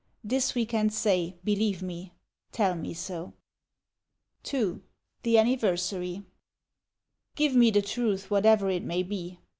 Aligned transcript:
This 0.23 0.55
we 0.55 0.65
can 0.65 0.89
say,— 0.89 1.35
believe 1.43 1.83
me!... 1.83 2.11
Tell 2.51 2.73
mc 2.73 2.95
so!" 2.95 3.33
11 4.51 4.81
THE 5.21 5.37
ANNIVERSARY" 5.37 6.23
Give 7.35 7.55
me 7.55 7.69
the 7.69 7.83
truth, 7.83 8.31
whatever 8.31 8.71
it 8.71 8.83
may 8.83 9.03
be. 9.03 9.37